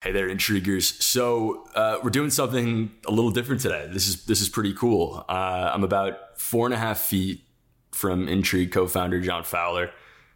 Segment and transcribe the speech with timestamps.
[0.00, 1.04] Hey there, intriguers.
[1.04, 3.88] So uh, we're doing something a little different today.
[3.92, 5.24] This is this is pretty cool.
[5.28, 7.42] Uh, I'm about four and a half feet
[7.90, 9.90] from Intrigue co-founder John Fowler,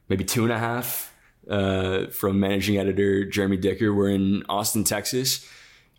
[0.08, 1.14] maybe two and a half
[1.48, 3.94] uh, from managing editor Jeremy Dicker.
[3.94, 5.48] We're in Austin, Texas.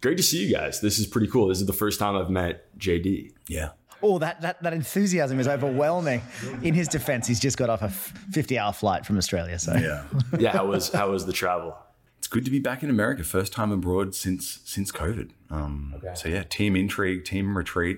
[0.02, 0.82] Great to see you guys.
[0.82, 1.48] This is pretty cool.
[1.48, 3.32] This is the first time I've met JD.
[3.48, 3.70] Yeah.
[4.02, 6.21] Oh, that, that, that enthusiasm is overwhelming.
[6.61, 9.57] In his defense, he's just got off a 50 hour flight from Australia.
[9.57, 10.04] So, Yeah.
[10.38, 11.77] Yeah, how was how was the travel?
[12.24, 13.21] It's good to be back in America.
[13.21, 15.32] First time abroad since since COVID.
[15.50, 17.98] Um, So yeah, team intrigue, team retreat.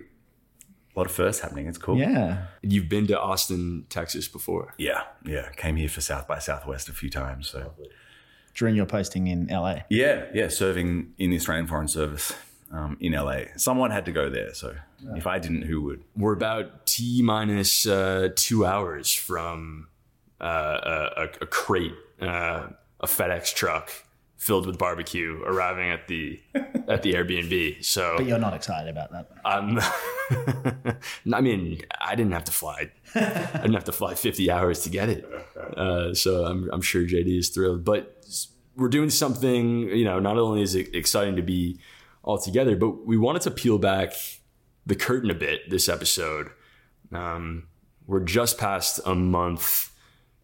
[0.96, 1.68] A lot of firsts happening.
[1.68, 1.96] It's cool.
[2.00, 2.48] yeah.
[2.64, 4.74] You've been to Austin, Texas before.
[4.80, 5.04] Yeah.
[5.24, 5.50] Yeah.
[5.58, 7.50] Came here for South by Southwest a few times.
[7.50, 7.74] So
[8.56, 9.82] During your posting in LA.
[9.90, 12.34] yeah, yeah, serving in the Australian Foreign Service
[12.72, 13.42] um, in LA.
[13.58, 14.56] Someone had to go there.
[14.56, 14.74] So
[15.16, 16.02] if I didn't, who would?
[16.18, 19.90] We're about T minus uh, two hours from
[20.42, 22.70] uh, a, a, a crate, uh,
[23.02, 23.92] a FedEx truck
[24.46, 26.40] filled with barbecue arriving at the
[26.88, 27.84] at the Airbnb.
[27.84, 29.28] So But you're not excited about that.
[29.44, 29.80] I'm.
[31.34, 32.92] I mean, I didn't have to fly.
[33.16, 35.26] I didn't have to fly 50 hours to get it.
[35.76, 37.84] Uh, so I'm, I'm sure JD is thrilled.
[37.84, 38.24] But
[38.76, 39.90] we're doing something.
[39.90, 41.80] You know, not only is it exciting to be
[42.22, 44.14] all together, but we wanted to peel back
[44.86, 46.50] the curtain a bit this episode.
[47.12, 47.68] Um,
[48.06, 49.92] we're just past a month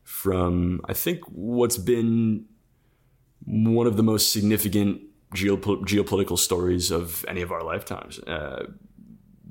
[0.03, 2.45] from I think what's been
[3.45, 5.01] one of the most significant
[5.35, 8.19] geopo- geopolitical stories of any of our lifetimes.
[8.19, 8.67] Uh,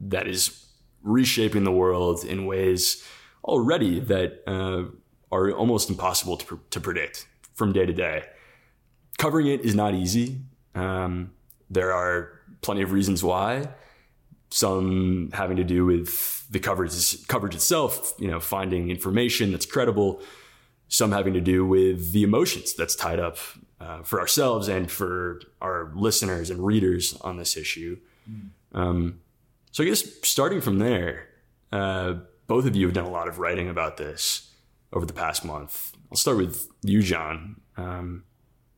[0.02, 0.66] that is
[1.02, 3.04] reshaping the world in ways
[3.44, 4.84] already that uh,
[5.32, 8.24] are almost impossible to, pr- to predict from day to day.
[9.18, 10.40] Covering it is not easy.
[10.74, 11.32] Um,
[11.68, 13.68] there are plenty of reasons why.
[14.50, 20.20] Some having to do with the coverage coverage itself, you know, finding information that's credible.
[20.88, 23.38] Some having to do with the emotions that's tied up
[23.80, 27.98] uh, for ourselves and for our listeners and readers on this issue.
[28.72, 29.20] Um,
[29.72, 31.28] so I guess starting from there,
[31.72, 32.14] uh,
[32.46, 34.52] both of you have done a lot of writing about this
[34.92, 35.92] over the past month.
[36.10, 37.60] I'll start with you, John.
[37.76, 38.24] Um,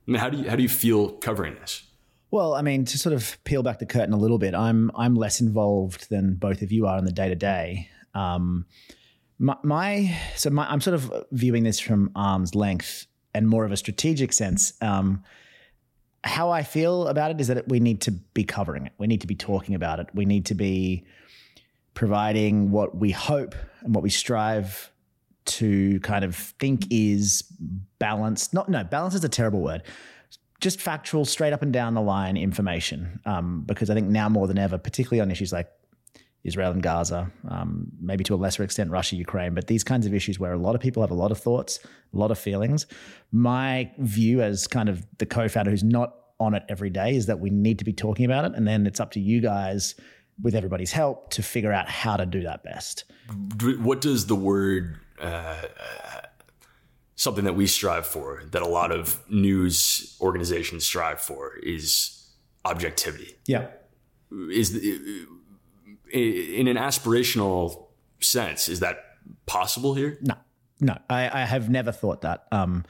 [0.07, 1.83] I mean, how do you how do you feel covering this?
[2.31, 5.15] Well, I mean, to sort of peel back the curtain a little bit, I'm I'm
[5.15, 7.89] less involved than both of you are in the day to day.
[9.39, 13.77] My, so my, I'm sort of viewing this from arm's length and more of a
[13.77, 14.73] strategic sense.
[14.81, 15.25] Um,
[16.25, 18.93] how I feel about it is that we need to be covering it.
[18.99, 20.07] We need to be talking about it.
[20.15, 21.05] We need to be
[21.95, 24.91] providing what we hope and what we strive
[25.45, 27.43] to kind of think is
[27.99, 28.55] balanced.
[28.55, 29.83] Not no, balance is a terrible word.
[30.61, 33.21] Just factual, straight up and down the line information.
[33.27, 35.69] Um, because I think now more than ever, particularly on issues like
[36.45, 40.15] Israel and Gaza, um, maybe to a lesser extent Russia, Ukraine, but these kinds of
[40.15, 41.79] issues where a lot of people have a lot of thoughts,
[42.13, 42.87] a lot of feelings.
[43.31, 47.39] My view as kind of the co-founder who's not on it every day is that
[47.39, 49.95] we need to be talking about it, and then it's up to you guys
[50.43, 53.05] with everybody's help to figure out how to do that best.
[53.81, 56.21] What does the word uh, uh,
[57.15, 62.29] something that we strive for, that a lot of news organizations strive for, is
[62.65, 63.37] objectivity.
[63.47, 63.69] Yeah.
[64.51, 65.27] Is the,
[66.13, 67.87] in an aspirational
[68.21, 68.99] sense, is that
[69.47, 70.19] possible here?
[70.23, 70.35] No,
[70.81, 72.47] no, I, I have never thought that.
[72.53, 72.85] Um,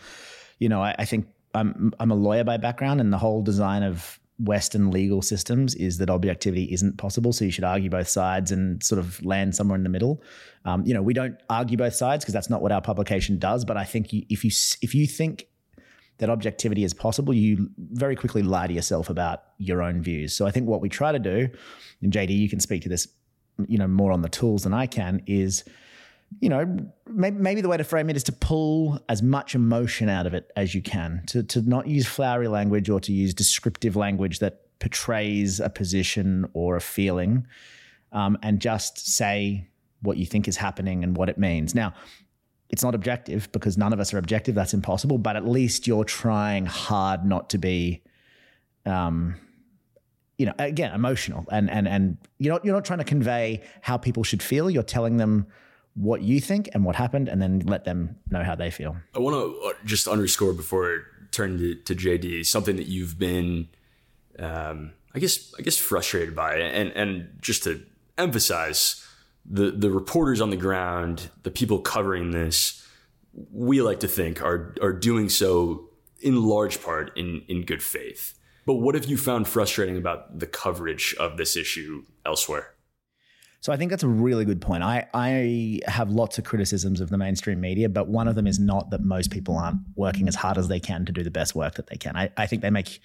[0.58, 3.82] you know, I, I think I'm I'm a lawyer by background, and the whole design
[3.82, 7.32] of Western legal systems is that objectivity isn't possible.
[7.32, 10.22] So you should argue both sides and sort of land somewhere in the middle.
[10.64, 13.64] Um, you know, we don't argue both sides because that's not what our publication does.
[13.64, 14.50] But I think you, if you
[14.80, 15.46] if you think
[16.18, 20.34] that objectivity is possible, you very quickly lie to yourself about your own views.
[20.34, 21.48] So I think what we try to do,
[22.00, 23.08] and JD, you can speak to this,
[23.66, 25.64] you know, more on the tools than I can, is
[26.40, 30.08] you know, maybe, maybe the way to frame it is to pull as much emotion
[30.08, 33.34] out of it as you can, to, to not use flowery language or to use
[33.34, 37.46] descriptive language that portrays a position or a feeling,
[38.12, 39.68] um, and just say
[40.00, 41.74] what you think is happening and what it means.
[41.74, 41.94] Now,
[42.72, 44.54] it's not objective because none of us are objective.
[44.54, 45.18] That's impossible.
[45.18, 48.02] But at least you're trying hard not to be,
[48.86, 49.36] um,
[50.38, 53.98] you know, again, emotional, and and and you're not you're not trying to convey how
[53.98, 54.70] people should feel.
[54.70, 55.46] You're telling them
[55.94, 58.96] what you think and what happened, and then let them know how they feel.
[59.14, 63.68] I want to just underscore before turning to, to JD something that you've been,
[64.38, 67.84] um, I guess, I guess frustrated by, and and just to
[68.16, 69.01] emphasize
[69.44, 72.86] the the reporters on the ground, the people covering this,
[73.52, 75.88] we like to think are are doing so
[76.20, 78.38] in large part in in good faith.
[78.64, 82.74] But what have you found frustrating about the coverage of this issue elsewhere?
[83.60, 84.82] So I think that's a really good point.
[84.82, 88.58] I, I have lots of criticisms of the mainstream media, but one of them is
[88.58, 91.54] not that most people aren't working as hard as they can to do the best
[91.54, 92.16] work that they can.
[92.16, 93.00] I, I think they make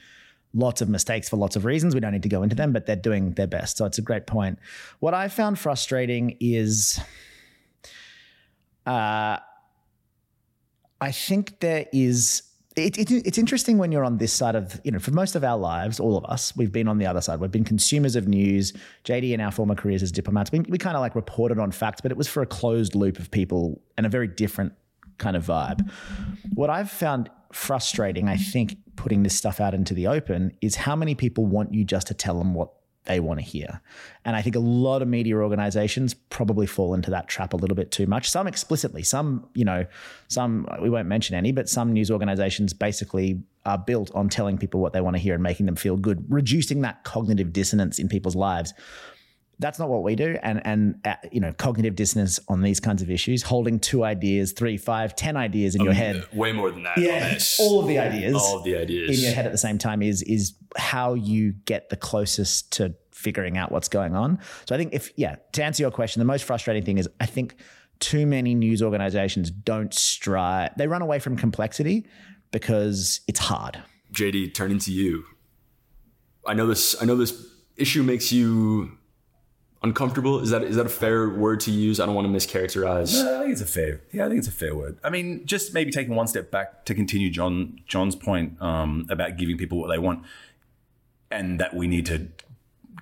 [0.58, 1.94] lots of mistakes for lots of reasons.
[1.94, 3.78] We don't need to go into them, but they're doing their best.
[3.78, 4.60] So it's a great point.
[5.00, 7.00] What I found frustrating is
[8.86, 9.38] uh,
[11.02, 12.44] I think there is.
[12.76, 15.44] It, it, it's interesting when you're on this side of, you know, for most of
[15.44, 17.40] our lives, all of us, we've been on the other side.
[17.40, 18.72] We've been consumers of news.
[19.04, 22.02] JD in our former careers as diplomats, we, we kind of like reported on facts,
[22.02, 24.74] but it was for a closed loop of people and a very different
[25.18, 25.90] kind of vibe.
[26.54, 30.96] What I've found frustrating, I think, putting this stuff out into the open is how
[30.96, 32.72] many people want you just to tell them what
[33.06, 33.82] they want to hear.
[34.26, 37.76] And I think a lot of media organizations probably fall into that trap a little
[37.76, 38.30] bit too much.
[38.30, 39.86] Some explicitly, some, you know,
[40.28, 44.80] some, we won't mention any, but some news organizations basically are built on telling people
[44.80, 48.08] what they want to hear and making them feel good, reducing that cognitive dissonance in
[48.10, 48.74] people's lives.
[49.60, 50.38] That's not what we do.
[50.44, 54.52] And, and uh, you know, cognitive dissonance on these kinds of issues, holding two ideas,
[54.52, 56.28] three, five, ten ideas in your head.
[56.34, 56.98] Way more than that.
[56.98, 58.36] Yeah, all of the ideas.
[58.36, 61.54] All of the ideas in your head at the same time is is how you
[61.66, 64.40] get the closest to figuring out what's going on.
[64.68, 67.26] So I think if yeah, to answer your question, the most frustrating thing is I
[67.26, 67.56] think
[68.00, 70.72] too many news organizations don't strive.
[70.78, 72.08] They run away from complexity
[72.52, 73.82] because it's hard.
[74.14, 75.26] JD, turning to you.
[76.46, 76.96] I know this.
[77.02, 77.46] I know this
[77.76, 78.97] issue makes you
[79.88, 80.40] uncomfortable.
[80.40, 82.00] Is that is that a fair word to use?
[82.00, 83.24] I don't want to mischaracterize.
[83.24, 84.02] No, I think it's a fair.
[84.12, 84.98] Yeah, I think it's a fair word.
[85.04, 89.38] I mean, just maybe taking one step back to continue John John's point um, about
[89.38, 90.24] giving people what they want,
[91.32, 92.28] and that we need to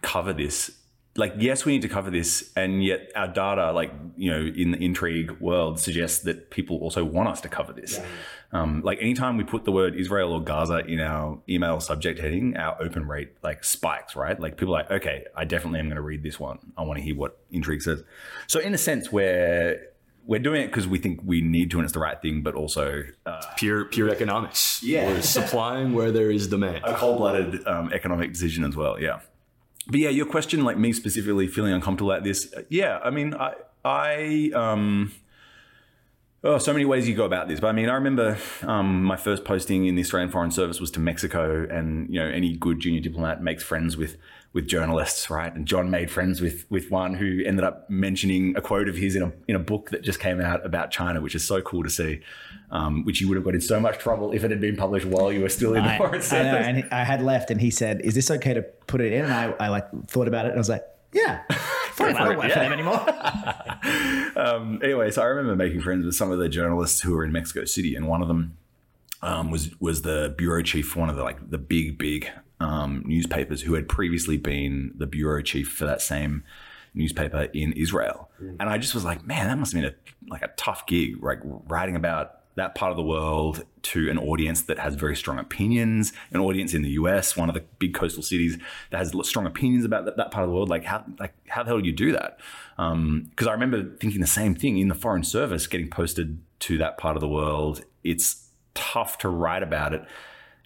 [0.01, 0.71] cover this.
[1.17, 4.71] Like, yes, we need to cover this, and yet our data, like you know, in
[4.71, 7.97] the intrigue world, suggests that people also want us to cover this.
[7.97, 8.05] Yeah.
[8.51, 12.55] Um, like anytime we put the word Israel or Gaza in our email subject heading,
[12.55, 14.39] our open rate like spikes, right?
[14.39, 16.59] Like people are like, okay, I definitely am going to read this one.
[16.77, 18.03] I want to hear what intrigue says.
[18.47, 19.81] So in a sense, we're
[20.27, 22.55] we're doing it because we think we need to and it's the right thing, but
[22.55, 24.81] also uh, pure pure economics.
[24.81, 26.83] Yeah, we're supplying where there is demand.
[26.83, 28.99] A cold blooded um, economic decision as well.
[28.99, 29.19] Yeah,
[29.87, 32.53] but yeah, your question, like me specifically feeling uncomfortable at this.
[32.69, 33.53] Yeah, I mean, I
[33.83, 35.11] I um
[36.45, 37.59] Oh, so many ways you go about this.
[37.59, 40.91] But I mean, I remember um, my first posting in the Australian Foreign Service was
[40.91, 44.15] to Mexico, and you know, any good junior diplomat makes friends with
[44.53, 45.53] with journalists, right?
[45.53, 49.15] And John made friends with with one who ended up mentioning a quote of his
[49.15, 51.83] in a in a book that just came out about China, which is so cool
[51.83, 52.21] to see.
[52.69, 55.05] Um, which you would have got in so much trouble if it had been published
[55.05, 56.47] while you were still in the I, Foreign Service.
[56.47, 59.13] I know, and I had left, and he said, "Is this okay to put it
[59.13, 61.41] in?" And I, I like thought about it, and I was like, "Yeah."
[61.95, 62.53] Fine, I don't work yeah.
[62.55, 64.35] for them anymore.
[64.45, 67.31] um, anyway, so I remember making friends with some of the journalists who were in
[67.31, 68.57] Mexico City, and one of them
[69.21, 73.03] um, was was the bureau chief for one of the like the big big um,
[73.05, 76.43] newspapers who had previously been the bureau chief for that same
[76.93, 78.29] newspaper in Israel.
[78.41, 78.57] Mm.
[78.59, 81.23] And I just was like, man, that must have been a like a tough gig,
[81.23, 85.37] like writing about that part of the world to an audience that has very strong
[85.37, 88.57] opinions, an audience in the US, one of the big coastal cities
[88.91, 90.69] that has strong opinions about that, that part of the world.
[90.69, 92.39] Like how, like how the hell do you do that?
[92.77, 96.77] Because um, I remember thinking the same thing in the foreign service, getting posted to
[96.77, 97.83] that part of the world.
[98.03, 100.05] It's tough to write about it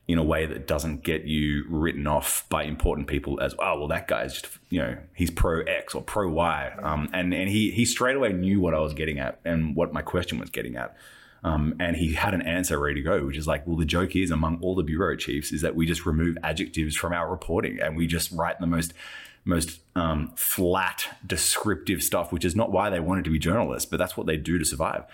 [0.08, 3.88] in a way that doesn't get you written off by important people as oh well
[3.88, 7.70] that guy's just you know he's pro X or pro Y um, and and he
[7.70, 10.76] he straight away knew what I was getting at and what my question was getting
[10.76, 10.98] at
[11.44, 14.16] um, and he had an answer ready to go, which is like, well, the joke
[14.16, 17.80] is among all the bureau chiefs is that we just remove adjectives from our reporting
[17.80, 18.94] and we just write the most
[19.46, 23.98] most um, flat, descriptive stuff, which is not why they wanted to be journalists, but
[23.98, 25.06] that's what they do to survive.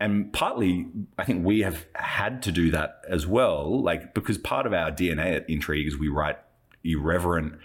[0.00, 0.86] And partly,
[1.18, 4.90] I think we have had to do that as well, like because part of our
[4.90, 6.38] DNA at Intrigue is we write
[6.82, 7.58] irreverent,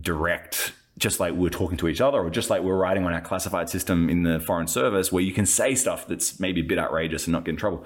[0.00, 3.20] direct just like we're talking to each other or just like we're writing on our
[3.20, 6.78] classified system in the foreign service where you can say stuff that's maybe a bit
[6.78, 7.84] outrageous and not get in trouble.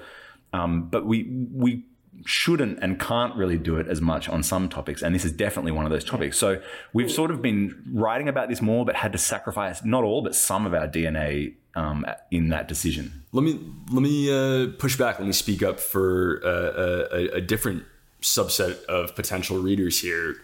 [0.53, 1.85] Um, but we we
[2.25, 5.01] shouldn't and can't really do it as much on some topics.
[5.01, 6.37] And this is definitely one of those topics.
[6.37, 6.61] So
[6.93, 10.35] we've sort of been writing about this more, but had to sacrifice not all, but
[10.35, 13.23] some of our DNA um, in that decision.
[13.31, 13.59] Let me
[13.91, 15.19] let me uh, push back.
[15.19, 17.83] Let me speak up for uh, a, a different
[18.21, 20.37] subset of potential readers here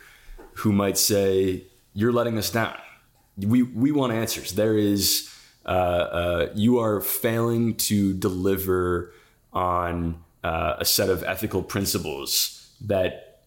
[0.55, 1.63] who might say,
[1.93, 2.77] you're letting us down.
[3.37, 4.53] We we want answers.
[4.53, 5.33] There is
[5.65, 9.13] uh, uh, you are failing to deliver
[9.53, 13.43] on uh, a set of ethical principles that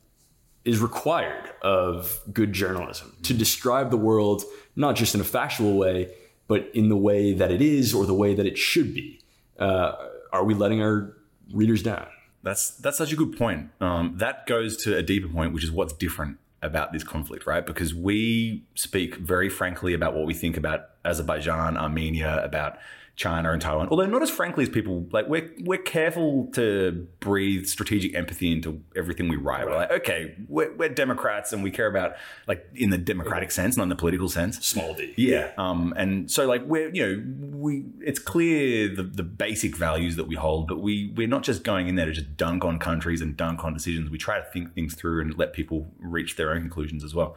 [0.64, 4.42] is required of good journalism to describe the world
[4.76, 6.10] not just in a factual way,
[6.46, 9.20] but in the way that it is or the way that it should be.
[9.58, 9.92] Uh,
[10.32, 11.16] are we letting our
[11.52, 12.06] readers down?
[12.42, 13.70] That's that's such a good point.
[13.80, 17.64] Um, that goes to a deeper point, which is what's different about this conflict, right?
[17.64, 22.78] Because we speak very frankly about what we think about Azerbaijan, Armenia, about
[23.16, 23.88] China and Taiwan.
[23.90, 28.82] Although not as frankly as people like we're we're careful to breathe strategic empathy into
[28.96, 29.66] everything we write.
[29.66, 32.16] We're like, okay, we're, we're Democrats and we care about
[32.48, 34.58] like in the democratic sense, not in the political sense.
[34.66, 35.14] Small d.
[35.16, 35.52] Yeah.
[35.56, 40.26] Um, and so like we're you know we it's clear the the basic values that
[40.26, 43.20] we hold, but we we're not just going in there to just dunk on countries
[43.20, 44.10] and dunk on decisions.
[44.10, 47.36] We try to think things through and let people reach their own conclusions as well.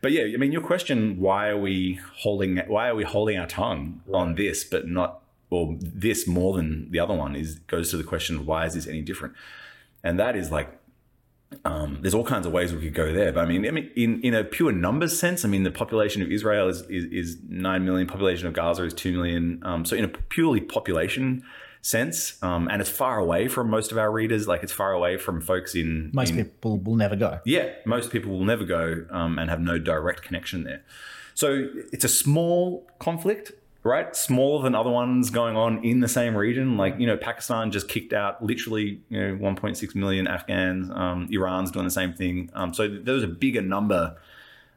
[0.00, 2.58] But yeah, I mean, your question: Why are we holding?
[2.66, 7.00] Why are we holding our tongue on this, but not, or this more than the
[7.00, 7.34] other one?
[7.34, 9.34] Is goes to the question of why is this any different?
[10.04, 10.78] And that is like,
[11.64, 13.32] um, there's all kinds of ways we could go there.
[13.32, 16.22] But I mean, I mean, in in a pure numbers sense, I mean, the population
[16.22, 18.06] of Israel is is, is nine million.
[18.06, 19.60] Population of Gaza is two million.
[19.64, 21.42] Um, so in a purely population
[21.82, 24.46] sense, um, and it's far away from most of our readers.
[24.48, 27.40] Like it's far away from folks in Most in, people will never go.
[27.44, 30.82] yeah, most people will never go um, and have no direct connection there.
[31.34, 33.52] So it's a small conflict,
[33.84, 34.14] right?
[34.16, 36.76] Smaller than other ones going on in the same region.
[36.76, 40.90] Like, you know, Pakistan just kicked out literally, you know, 1.6 million Afghans.
[40.90, 42.50] Um, Iran's doing the same thing.
[42.54, 44.16] Um, so those are bigger number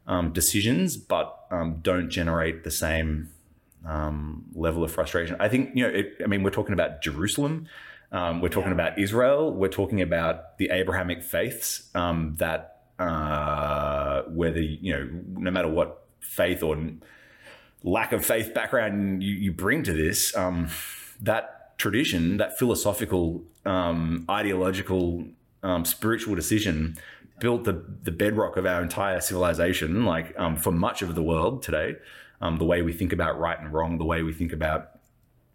[0.06, 3.32] um, decisions, but um, don't generate the same
[3.86, 5.36] um, level of frustration.
[5.40, 7.68] I think, you know, it, I mean, we're talking about Jerusalem.
[8.12, 9.52] Um, we're talking about Israel.
[9.54, 15.10] We're talking about the Abrahamic faiths um, that, uh, whether, you know,
[15.40, 16.78] no matter what faith or
[17.84, 20.68] lack of faith background you, you bring to this, um,
[21.22, 25.26] that tradition, that philosophical, um, ideological,
[25.64, 26.98] um, spiritual decision
[27.40, 31.64] built the, the bedrock of our entire civilization, like um, for much of the world
[31.64, 31.96] today.
[32.42, 35.00] Um, the way we think about right and wrong, the way we think about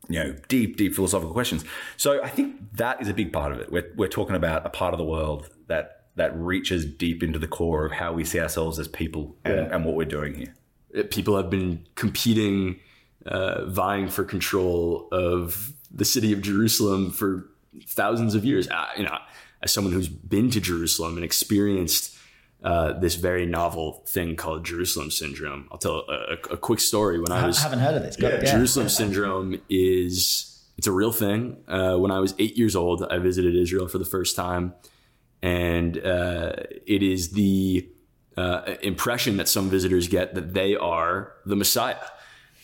[0.09, 1.64] you know deep, deep philosophical questions.
[1.97, 3.73] So I think that is a big part of it.
[3.73, 7.49] We're, we're talking about a part of the world that that reaches deep into the
[7.49, 9.75] core of how we see ourselves as people and, Yeah.
[9.75, 11.05] and what we're doing here.
[11.11, 12.81] people have been competing,
[13.26, 17.49] uh, vying for control of the city of Jerusalem for
[17.87, 18.66] thousands of years.
[18.69, 19.19] Uh, you know,
[19.62, 22.15] as someone who's been to Jerusalem and experienced
[22.66, 27.20] uh, this very novel thing called Jerusalem syndrome, I'll tell a, a, a quick story.
[27.20, 28.16] When I I was haven't heard of this.
[28.16, 28.44] Go- yeah.
[28.44, 31.58] Jerusalem syndrome is it's a real thing.
[31.68, 34.75] Uh, when I was eight years old, I visited Israel for the first time,
[35.40, 36.54] and uh,
[36.87, 37.88] it is the
[38.37, 42.02] uh, impression that some visitors get that they are the Messiah.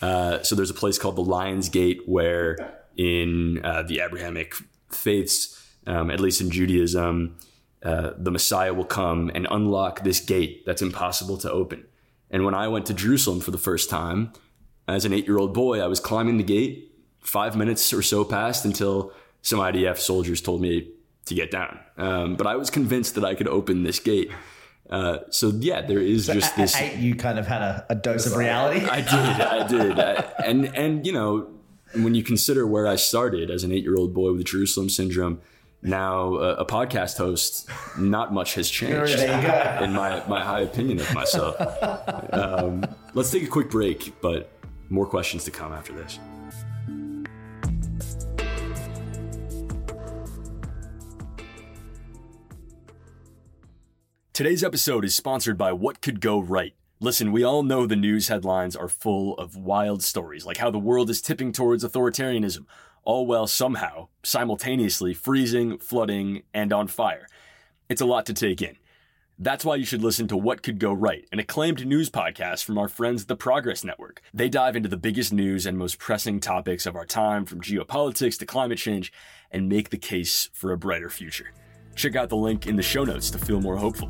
[0.03, 2.57] Uh, so there's a place called the Lion's Gate where,
[2.97, 4.55] in uh, the Abrahamic
[4.91, 7.37] faiths, um, at least in Judaism,
[7.83, 11.85] uh, the Messiah will come and unlock this gate that's impossible to open.
[12.31, 14.33] And when I went to Jerusalem for the first time,
[14.89, 16.89] as an eight year old boy, I was climbing the gate.
[17.21, 19.13] Five minutes or so passed until
[19.43, 20.91] some IDF soldiers told me
[21.27, 21.79] to get down.
[21.97, 24.31] Um, but I was convinced that I could open this gate.
[24.91, 26.77] Uh, so yeah, there is just At this.
[26.77, 28.85] eight, you kind of had a, a dose of reality.
[28.85, 31.49] I did, I did, I- and and you know,
[31.95, 35.41] when you consider where I started as an eight-year-old boy with Jerusalem syndrome,
[35.83, 39.47] now uh, a podcast host, not much has changed There you
[39.79, 39.85] go.
[39.85, 41.57] in my my high opinion of myself.
[42.33, 42.85] Um,
[43.15, 44.51] let's take a quick break, but
[44.89, 46.19] more questions to come after this.
[54.33, 56.75] Today's episode is sponsored by What Could Go Right.
[57.03, 60.79] Listen, we all know the news headlines are full of wild stories, like how the
[60.79, 62.65] world is tipping towards authoritarianism,
[63.03, 67.27] all while somehow, simultaneously freezing, flooding, and on fire.
[67.89, 68.77] It's a lot to take in.
[69.37, 72.79] That's why you should listen to What Could Go Right, an acclaimed news podcast from
[72.79, 74.23] our friends at the Progress Network.
[74.33, 78.39] They dive into the biggest news and most pressing topics of our time, from geopolitics
[78.39, 79.13] to climate change,
[79.51, 81.51] and make the case for a brighter future.
[81.97, 84.09] Check out the link in the show notes to feel more hopeful.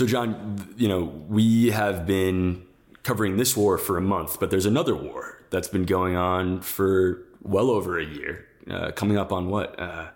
[0.00, 2.62] So, John, you know, we have been
[3.02, 7.22] covering this war for a month, but there's another war that's been going on for
[7.42, 9.78] well over a year, uh, coming up on what?
[9.78, 10.06] Uh,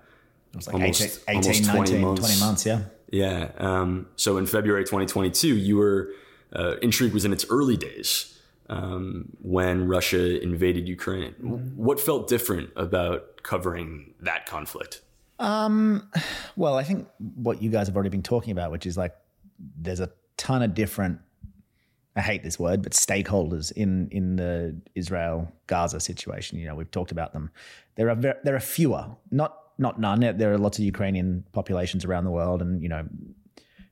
[0.53, 2.21] It was like Almost- 18, almost 20 19, months.
[2.23, 2.81] 20 months, yeah.
[3.11, 3.51] yeah.
[3.59, 6.13] Um, so, in February 2022, you were,
[6.57, 11.35] uh, Intrigue was in its early days um, when Russia invaded Ukraine.
[11.77, 15.03] What felt different about covering that conflict?
[16.57, 19.15] Well, I think what you guys have already been talking about, which is like
[19.77, 21.19] there's a ton of different
[22.17, 26.59] I hate this word, but stakeholders in in the Israel Gaza situation.
[26.59, 27.51] You know, we've talked about them.
[27.97, 30.21] There are ver- there are fewer, not not none.
[30.21, 33.05] There are lots of Ukrainian populations around the world, and you know,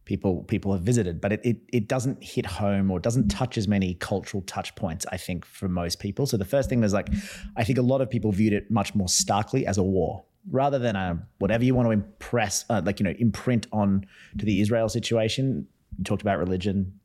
[0.04, 3.66] people people have visited, but it it, it doesn't hit home or doesn't touch as
[3.66, 5.04] many cultural touch points.
[5.10, 6.26] I think for most people.
[6.26, 7.08] So the first thing was like,
[7.56, 10.78] I think a lot of people viewed it much more starkly as a war rather
[10.78, 14.04] than a whatever you want to impress, uh, like you know, imprint on
[14.38, 15.66] to the Israel situation.
[15.98, 16.98] You talked about religion,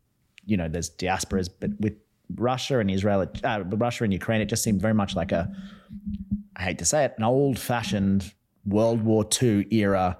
[0.45, 1.93] you know, there's diasporas, but with
[2.35, 5.51] Russia and Israel, uh, Russia and Ukraine, it just seemed very much like a,
[6.55, 8.33] I hate to say it, an old fashioned
[8.65, 10.17] World War II era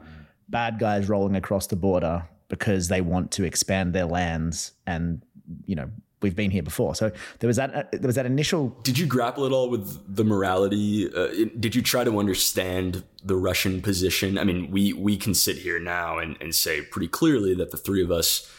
[0.50, 5.22] bad guys rolling across the border because they want to expand their lands and,
[5.66, 5.90] you know,
[6.22, 6.96] we've been here before.
[6.96, 7.74] So there was that.
[7.74, 8.70] Uh, there was that initial.
[8.84, 11.12] Did you grapple at all with the morality?
[11.14, 14.38] Uh, did you try to understand the Russian position?
[14.38, 17.78] I mean, we we can sit here now and, and say pretty clearly that the
[17.78, 18.52] three of us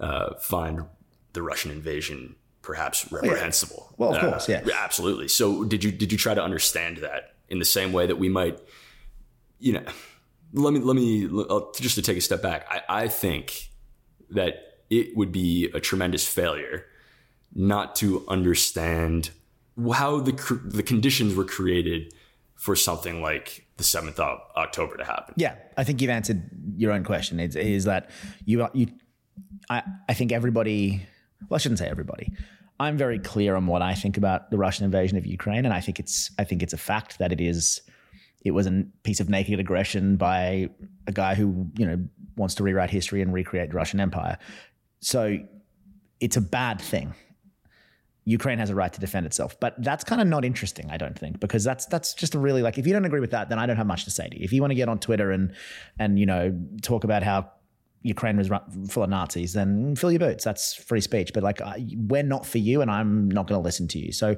[0.00, 0.84] uh, find
[1.32, 3.92] the Russian invasion perhaps reprehensible.
[3.96, 5.28] Well, of course, yeah, absolutely.
[5.28, 8.28] So did you did you try to understand that in the same way that we
[8.28, 8.58] might,
[9.58, 9.84] you know?
[10.54, 11.28] Let me let me
[11.80, 12.66] just to take a step back.
[12.70, 13.70] I, I think
[14.30, 16.84] that it would be a tremendous failure
[17.54, 19.30] not to understand
[19.94, 20.32] how the
[20.64, 22.12] the conditions were created
[22.54, 25.34] for something like the 7th of October to happen.
[25.36, 27.40] Yeah, I think you've answered your own question.
[27.40, 28.10] It is that
[28.44, 28.86] you you
[29.70, 31.06] I I think everybody
[31.48, 32.32] well I shouldn't say everybody.
[32.80, 35.80] I'm very clear on what I think about the Russian invasion of Ukraine and I
[35.80, 37.80] think it's I think it's a fact that it is
[38.44, 40.68] it was a piece of naked aggression by
[41.06, 42.04] a guy who, you know,
[42.36, 44.38] wants to rewrite history and recreate the Russian Empire.
[45.00, 45.38] So
[46.20, 47.14] it's a bad thing.
[48.24, 49.58] Ukraine has a right to defend itself.
[49.58, 52.62] But that's kind of not interesting, I don't think, because that's that's just a really
[52.62, 54.38] like if you don't agree with that, then I don't have much to say to
[54.38, 54.44] you.
[54.44, 55.52] If you want to get on Twitter and
[55.98, 57.50] and you know talk about how
[58.02, 58.50] Ukraine was
[58.88, 60.44] full of Nazis, then fill your boots.
[60.44, 61.32] That's free speech.
[61.32, 61.60] But like
[61.96, 64.12] we're not for you, and I'm not going to listen to you.
[64.12, 64.36] So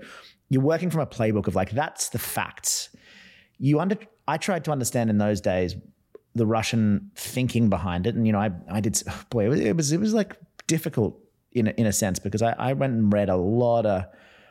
[0.49, 2.89] you're working from a playbook of like that's the facts.
[3.59, 5.77] You under I tried to understand in those days
[6.35, 9.77] the Russian thinking behind it, and you know I I did boy it was it
[9.77, 10.37] was, it was like
[10.67, 11.19] difficult
[11.55, 14.05] in a, in a sense because I, I went and read a lot of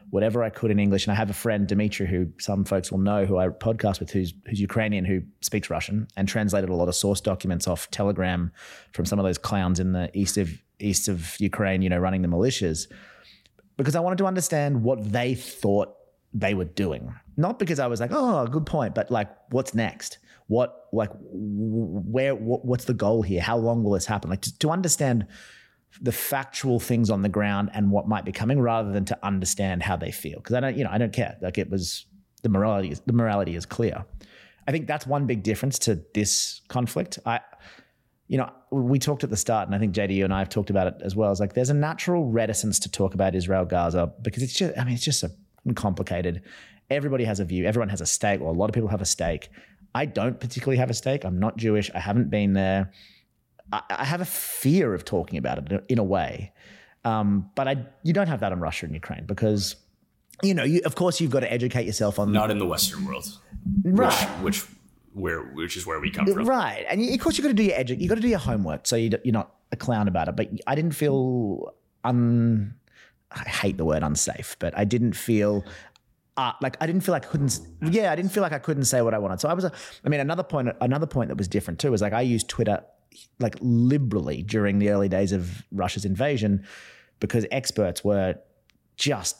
[0.09, 1.05] whatever I could in English.
[1.05, 4.11] And I have a friend, Dimitri, who some folks will know, who I podcast with,
[4.11, 8.51] who's who's Ukrainian, who speaks Russian and translated a lot of source documents off Telegram
[8.93, 12.21] from some of those clowns in the east of east of Ukraine, you know, running
[12.21, 12.87] the militias,
[13.77, 15.95] because I wanted to understand what they thought
[16.33, 17.13] they were doing.
[17.37, 20.19] Not because I was like, oh, good point, but like, what's next?
[20.47, 23.41] What like where what, what's the goal here?
[23.41, 24.29] How long will this happen?
[24.29, 25.25] Like to, to understand
[26.01, 29.83] the factual things on the ground and what might be coming rather than to understand
[29.83, 30.37] how they feel.
[30.37, 31.37] Because i don't you know i don't care.
[31.41, 32.05] Like it was
[32.41, 34.05] the morality is the morality is clear.
[34.67, 37.19] I think that's one big difference to this conflict.
[37.25, 37.41] I
[38.27, 40.69] you know we talked at the start and i think jd and i have talked
[40.69, 44.11] about it as well it's like there's a natural reticence to talk about israel gaza
[44.21, 45.27] because it's just i mean it's just so
[45.73, 46.41] complicated.
[46.89, 47.65] Everybody has a view.
[47.65, 49.49] Everyone has a stake or a lot of people have a stake.
[49.95, 51.23] I don't particularly have a stake.
[51.23, 51.89] I'm not jewish.
[51.95, 52.91] I haven't been there
[53.71, 56.51] I, have a fear of talking about it in a way.
[57.05, 59.75] Um, but I, you don't have that in Russia and Ukraine because,
[60.41, 62.31] you know, you, of course you've got to educate yourself on.
[62.31, 63.25] Not in the Western world,
[63.83, 64.13] right?
[64.41, 64.69] Which, which
[65.13, 66.85] where which is where we come from, right?
[66.89, 68.39] And you, of course you've got to do your edu- you got to do your
[68.39, 70.35] homework, so you, you're not a clown about it.
[70.35, 71.73] But I didn't feel
[72.03, 72.75] un.
[73.31, 75.65] I hate the word unsafe, but I didn't feel
[76.37, 77.59] uh, like I didn't feel like I couldn't.
[77.81, 79.39] Yeah, I didn't feel like I couldn't say what I wanted.
[79.39, 79.65] So I was.
[79.65, 79.71] A,
[80.03, 80.69] I mean, another point.
[80.81, 82.83] Another point that was different too was like I used Twitter
[83.39, 86.65] like liberally during the early days of Russia's invasion
[87.19, 88.35] because experts were
[88.95, 89.37] just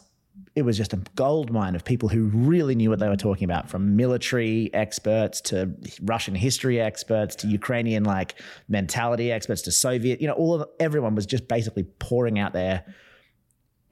[0.56, 3.46] it was just a gold mine of people who really knew what they were talking
[3.46, 10.22] about from military experts to Russian history experts to Ukrainian like mentality experts to Soviet
[10.22, 12.84] you know all of everyone was just basically pouring out their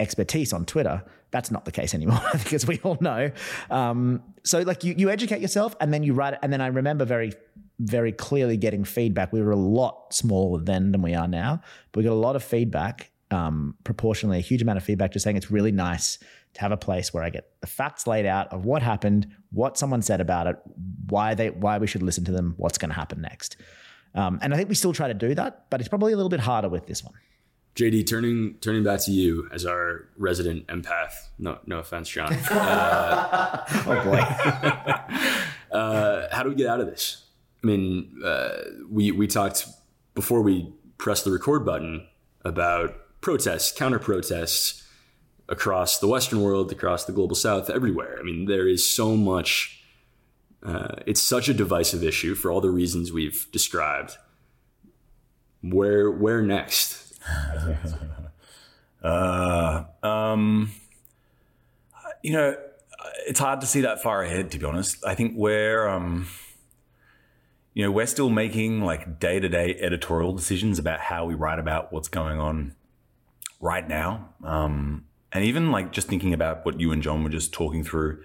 [0.02, 1.04] expertise on Twitter.
[1.30, 3.32] That's not the case anymore because we all know.
[3.70, 6.68] Um, so like you you educate yourself and then you write it and then I
[6.68, 7.34] remember very
[7.82, 9.34] very clearly getting feedback.
[9.34, 12.36] We were a lot smaller then than we are now, but we got a lot
[12.36, 16.20] of feedback, um, proportionally a huge amount of feedback, just saying it's really nice
[16.54, 19.78] to have a place where I get the facts laid out of what happened, what
[19.78, 20.58] someone said about it,
[21.10, 23.58] why they why we should listen to them, what's going to happen next.
[24.14, 26.30] Um, and I think we still try to do that, but it's probably a little
[26.30, 27.14] bit harder with this one.
[27.76, 31.14] JD, turning turning back to you as our resident empath.
[31.40, 32.34] No, no offense, John.
[32.34, 34.18] Uh, oh boy.
[35.78, 37.31] uh, how do we get out of this?
[37.64, 38.50] I mean, uh,
[38.90, 39.68] we we talked
[40.16, 42.08] before we pressed the record button
[42.44, 44.88] about protests, counter protests
[45.48, 48.18] across the Western world, across the global South, everywhere.
[48.20, 49.84] I mean, there is so much.
[50.64, 54.18] Uh, it's such a divisive issue for all the reasons we've described.
[55.62, 57.20] Where where next?
[59.04, 60.72] uh, um,
[62.24, 62.56] you know,
[63.28, 64.52] it's hard to see that far ahead.
[64.52, 66.28] To be honest, I think we're um,
[67.74, 71.60] you know, we're still making like day to day editorial decisions about how we write
[71.60, 72.76] about what's going on
[73.60, 74.30] right now.
[74.44, 78.22] Um, and even like just thinking about what you and John were just talking through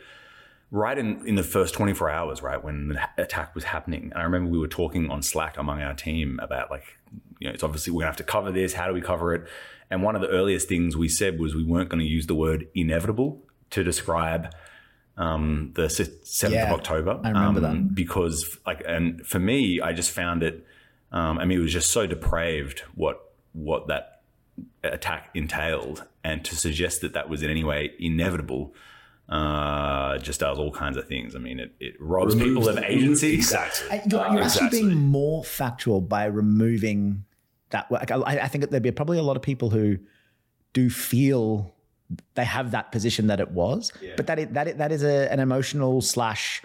[0.73, 4.11] right in, in the first 24 hours, right, when the attack was happening.
[4.13, 6.99] And I remember we were talking on Slack among our team about like,
[7.39, 8.73] you know, it's obviously we're gonna have to cover this.
[8.73, 9.47] How do we cover it?
[9.91, 12.35] And one of the earliest things we said was we weren't going to use the
[12.35, 14.53] word inevitable to describe
[15.17, 17.21] um, the seventh Yeah, of October.
[17.25, 20.67] I remember um, because like, and for me, I just found it.
[21.13, 23.21] Um, I mean, it was just so depraved what
[23.53, 24.23] what that
[24.85, 28.75] attack entailed, and to suggest that that was in any way inevitable.
[29.29, 31.35] Uh, just does all kinds of things.
[31.35, 33.35] I mean, it, it robs people of agency.
[33.35, 33.91] Exactly.
[33.99, 34.81] Uh, You're, you're actually Exactly.
[34.83, 37.25] being more factual by removing
[37.71, 37.91] that.
[37.91, 39.99] Like, I, I think that there'd be probably a lot of people who
[40.75, 41.75] do feel
[42.35, 45.31] they have that position that it was, but that it, that it, that is a,
[45.33, 46.63] an emotional slash.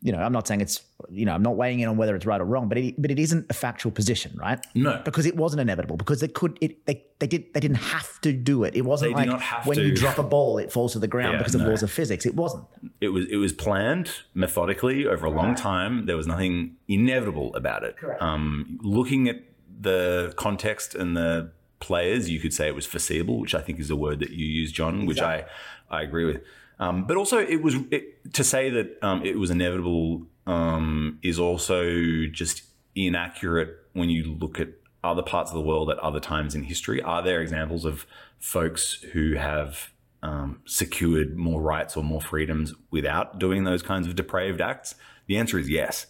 [0.00, 0.80] You know, I'm not saying it's.
[1.10, 3.10] You know, I'm not weighing in on whether it's right or wrong, but it, but
[3.10, 4.64] it isn't a factual position, right?
[4.74, 5.00] No.
[5.04, 5.96] because it wasn't inevitable.
[5.96, 6.56] Because they could.
[6.60, 8.76] It they they did they didn't have to do it.
[8.76, 9.84] It wasn't They like when to.
[9.84, 11.70] you drop a ball, it falls to the ground Yeah, because of no.
[11.70, 12.26] laws of physics.
[12.26, 12.64] It wasn't.
[13.00, 16.06] It was it was planned methodically over a long time.
[16.06, 17.96] There was nothing inevitable about it.
[17.96, 18.22] Correct.
[18.22, 19.42] Um, looking at
[19.80, 23.90] the context and the players, you could say it was foreseeable, which I think is
[23.90, 25.44] a word that you use, John, which I
[25.90, 26.42] I agree with.
[26.80, 31.38] Um, but also, it was it, to say that um, it was inevitable um, is
[31.38, 32.62] also just
[32.94, 34.68] inaccurate when you look at
[35.02, 37.00] other parts of the world at other times in history.
[37.02, 38.06] Are there examples of
[38.38, 39.90] folks who have
[40.22, 44.94] um, secured more rights or more freedoms without doing those kinds of depraved acts?
[45.26, 46.06] The answer is yes.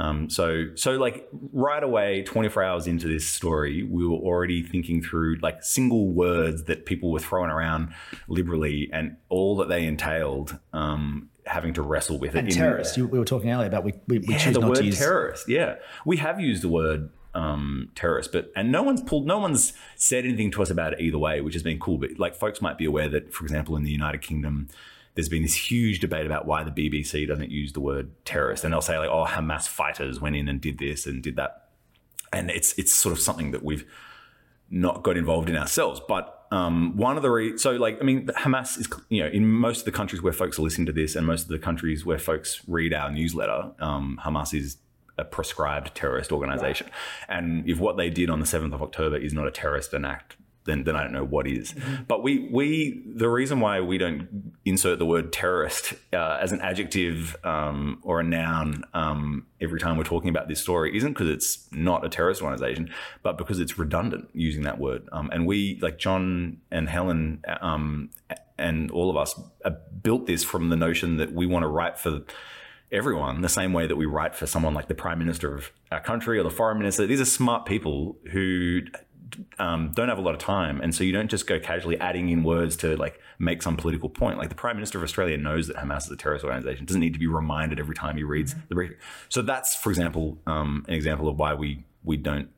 [0.00, 5.02] Um, so, so like right away, 24 hours into this story, we were already thinking
[5.02, 7.92] through like single words that people were throwing around
[8.26, 12.38] liberally and all that they entailed, um, having to wrestle with it.
[12.38, 12.96] And terrorists.
[12.96, 14.84] You, we were talking earlier about we we, we yeah, choose the not word to
[14.86, 15.48] use terrorist.
[15.48, 15.74] Yeah,
[16.06, 20.24] we have used the word um, terrorist, but and no one's pulled, no one's said
[20.24, 21.98] anything to us about it either way, which has been cool.
[21.98, 24.68] But like, folks might be aware that, for example, in the United Kingdom,
[25.14, 28.72] there's been this huge debate about why the BBC doesn't use the word terrorist, and
[28.72, 31.68] they'll say like, "Oh, Hamas fighters went in and did this and did that,"
[32.32, 33.84] and it's it's sort of something that we've
[34.70, 36.00] not got involved in ourselves.
[36.06, 39.46] But um, one of the re- so like I mean Hamas is you know in
[39.46, 42.06] most of the countries where folks are listening to this and most of the countries
[42.06, 44.78] where folks read our newsletter, um, Hamas is
[45.18, 46.88] a prescribed terrorist organization.
[47.28, 50.36] And if what they did on the seventh of October is not a terrorist act.
[50.64, 51.74] Then, then I don't know what is.
[52.06, 56.60] But we we the reason why we don't insert the word terrorist uh, as an
[56.60, 61.28] adjective um, or a noun um, every time we're talking about this story isn't because
[61.28, 62.90] it's not a terrorist organization,
[63.22, 65.08] but because it's redundant using that word.
[65.12, 68.10] Um, and we, like John and Helen um,
[68.58, 69.70] and all of us, uh,
[70.02, 72.22] built this from the notion that we want to write for
[72.92, 76.00] everyone the same way that we write for someone like the prime minister of our
[76.00, 77.06] country or the foreign minister.
[77.06, 78.80] These are smart people who
[79.58, 82.28] um, don't have a lot of time, and so you don't just go casually adding
[82.28, 84.38] in words to like make some political point.
[84.38, 87.12] Like the prime minister of Australia knows that Hamas is a terrorist organization; doesn't need
[87.12, 88.96] to be reminded every time he reads the briefing.
[89.28, 92.48] So that's, for example, um, an example of why we we don't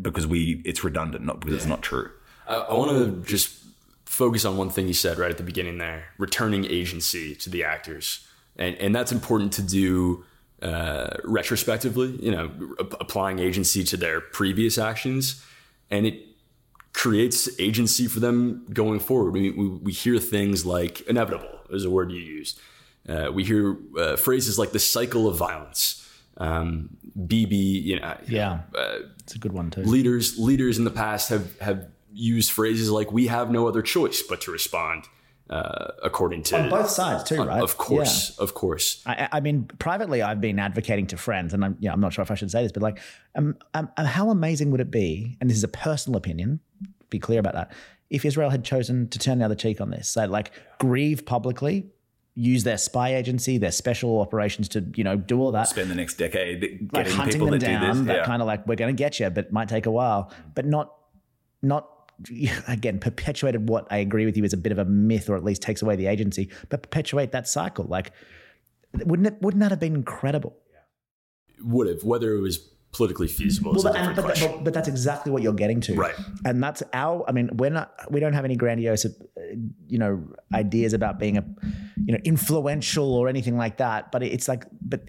[0.00, 2.10] because we it's redundant, not because it's not true.
[2.46, 3.64] I, I want to just
[4.04, 7.64] focus on one thing you said right at the beginning there returning agency to the
[7.64, 8.26] actors.
[8.56, 10.24] And, and that's important to do
[10.62, 15.44] uh, retrospectively, you know, ap- applying agency to their previous actions.
[15.90, 16.24] And it
[16.92, 19.32] creates agency for them going forward.
[19.32, 22.58] We, we, we hear things like inevitable is a word you use.
[23.08, 26.04] Uh, we hear uh, phrases like the cycle of violence.
[26.36, 26.90] Um,
[27.26, 28.60] Bibi, you know, Yeah,
[29.20, 29.82] it's a good one too.
[29.82, 34.22] leaders leaders in the past have have used phrases like "we have no other choice
[34.22, 35.04] but to respond,"
[35.50, 37.62] uh, according to On both sides too, right?
[37.62, 39.02] Of course, of course.
[39.06, 42.22] I, I mean, privately, I've been advocating to friends, and I'm, yeah, I'm not sure
[42.22, 43.00] if I should say this, but like,
[43.34, 45.36] um, um, um, how amazing would it be?
[45.40, 46.60] And this is a personal opinion.
[47.10, 47.72] Be clear about that.
[48.10, 51.86] If Israel had chosen to turn the other cheek on this, so like grieve publicly,
[52.34, 55.94] use their spy agency, their special operations to you know do all that, Spend the
[55.94, 58.06] next decade getting like hunting people them that down, did this.
[58.06, 58.24] that Yeah.
[58.26, 60.64] kind of like we're going to get you, but it might take a while, but
[60.66, 60.94] not
[61.62, 61.88] not
[62.68, 65.44] again perpetuated what I agree with you is a bit of a myth, or at
[65.44, 67.84] least takes away the agency, but perpetuate that cycle.
[67.84, 68.12] Like,
[69.04, 69.40] wouldn't it?
[69.40, 70.56] Wouldn't that have been incredible?
[71.62, 72.58] Would have whether it was
[72.92, 76.14] politically feasible Well, a and, but, but, but that's exactly what you're getting to, Right.
[76.44, 77.24] And that's our.
[77.28, 77.92] I mean, we're not.
[78.10, 79.10] We don't have any grandiose, uh,
[79.86, 81.44] you know, ideas about being a,
[81.96, 84.10] you know, influential or anything like that.
[84.10, 85.02] But it's like, but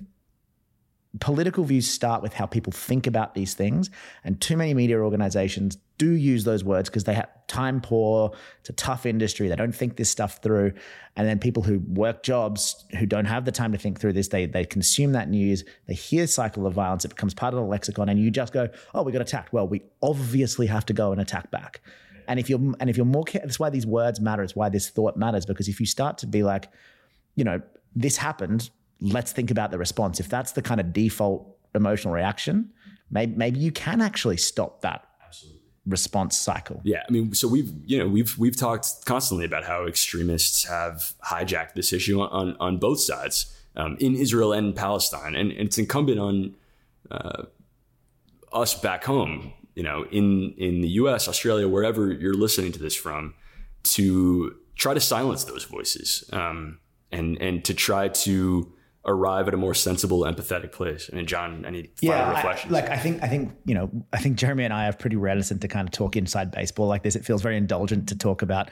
[1.20, 3.90] political views start with how people think about these things,
[4.24, 8.32] and too many media organizations do use those words because they have time poor.
[8.60, 9.48] It's a tough industry.
[9.48, 10.74] They don't think this stuff through,
[11.16, 14.28] and then people who work jobs who don't have the time to think through this,
[14.28, 15.64] they they consume that news.
[15.88, 17.06] They hear cycle of violence.
[17.06, 19.68] It becomes part of the lexicon, and you just go, "Oh, we got attacked." Well,
[19.68, 21.82] we obviously have to go and attack back.
[22.28, 24.44] And if you're and if you're more, that's why these words matter.
[24.44, 26.70] It's why this thought matters because if you start to be like,
[27.36, 27.62] you know,
[27.96, 28.70] this happened.
[29.02, 30.20] Let's think about the response.
[30.20, 32.72] If that's the kind of default emotional reaction,
[33.10, 35.06] maybe, maybe you can actually stop that
[35.86, 36.82] response cycle.
[36.84, 41.14] Yeah, I mean, so we've you know we've we've talked constantly about how extremists have
[41.26, 45.78] hijacked this issue on on both sides um, in Israel and Palestine, and, and it's
[45.78, 46.56] incumbent on
[47.12, 47.44] uh,
[48.52, 52.96] us back home, you know, in in the U.S., Australia, wherever you're listening to this
[52.96, 53.34] from,
[53.84, 56.80] to try to silence those voices um,
[57.12, 58.72] and and to try to
[59.06, 61.10] arrive at a more sensible, empathetic place.
[61.12, 62.74] I mean, John, any final reflections?
[62.74, 65.16] I, like I think I think you know I think Jeremy and I are pretty
[65.16, 67.16] reticent to kind of talk inside baseball like this.
[67.16, 68.70] It feels very indulgent to talk about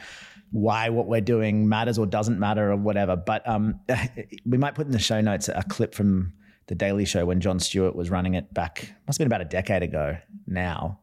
[0.52, 3.16] why what we're doing matters or doesn't matter or whatever.
[3.16, 3.80] But um,
[4.46, 6.34] we might put in the show notes a clip from
[6.68, 8.94] the Daily Show when Jon Stewart was running it back.
[9.08, 11.00] Must have been about a decade ago now.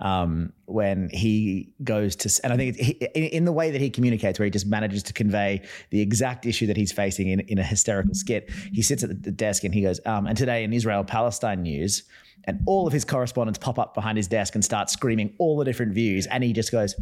[0.00, 4.38] Um, when he goes to, and I think he, in the way that he communicates,
[4.38, 7.62] where he just manages to convey the exact issue that he's facing in, in a
[7.62, 8.50] hysterical skit.
[8.72, 12.04] He sits at the desk and he goes, um, and today in Israel Palestine news,
[12.44, 15.64] and all of his correspondents pop up behind his desk and start screaming all the
[15.64, 16.94] different views, and he just goes,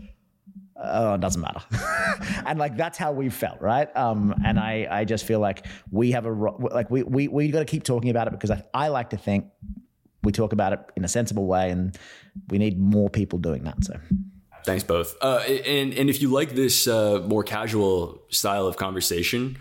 [0.82, 1.60] oh, it doesn't matter.
[2.46, 3.94] and like that's how we felt, right?
[3.96, 7.60] Um, and I, I just feel like we have a like we we we got
[7.60, 9.46] to keep talking about it because I, I like to think
[10.22, 11.96] we talk about it in a sensible way, and
[12.48, 13.84] we need more people doing that.
[13.84, 13.98] So.
[14.64, 15.16] Thanks both.
[15.22, 19.56] Uh, and and if you like this uh, more casual style of conversation,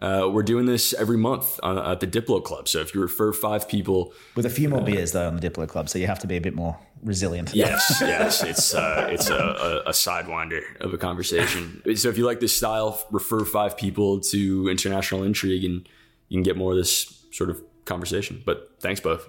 [0.00, 2.68] uh, we're doing this every month on, at the Diplo Club.
[2.68, 5.68] So if you refer five people, with a few more beers though on the Diplo
[5.68, 7.54] Club, so you have to be a bit more resilient.
[7.54, 11.82] Yes, yes, it's uh, it's a, a, a sidewinder of a conversation.
[11.96, 15.88] So if you like this style, refer five people to International Intrigue, and
[16.28, 18.42] you can get more of this sort of conversation.
[18.44, 19.28] But thanks both.